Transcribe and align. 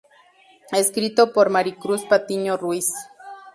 Escrito 0.71 1.31
por 1.31 1.51
Maricruz 1.51 2.03
Patiño 2.05 2.57
Ruiz. 2.57 2.91